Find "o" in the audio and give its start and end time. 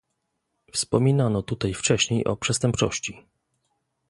2.25-2.35